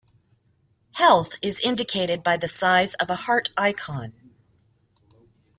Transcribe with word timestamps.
Health 0.93 1.35
is 1.43 1.59
indicated 1.59 2.23
by 2.23 2.35
the 2.35 2.47
size 2.47 2.95
of 2.95 3.11
a 3.11 3.15
heart 3.17 3.51
icon. 3.55 4.13